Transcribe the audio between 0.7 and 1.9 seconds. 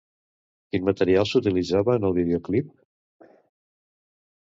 Quin material s'utilitza